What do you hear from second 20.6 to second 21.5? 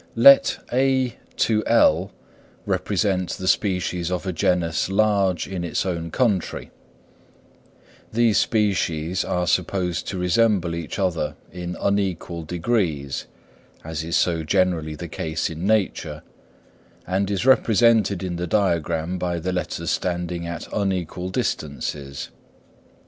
unequal